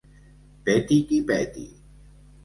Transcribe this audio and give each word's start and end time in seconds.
Peti 0.69 0.97
qui 1.11 1.19
peti. 1.31 1.65